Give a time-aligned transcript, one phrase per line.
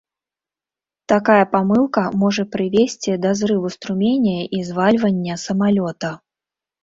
[1.11, 6.11] Такая памылка можа прывесці да зрыву струменя і звальвання самалёта.